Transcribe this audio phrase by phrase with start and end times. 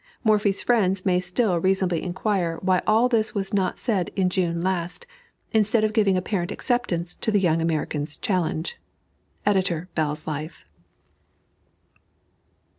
[0.23, 5.05] Morphy's friends may still reasonably inquire why all this was not said in June last,
[5.51, 8.77] instead of giving apparent acceptance to the young American's challenge.
[9.45, 10.65] EDITOR BELL'S LIFE.